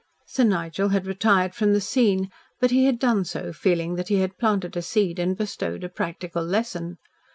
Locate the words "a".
4.75-4.81, 5.83-5.89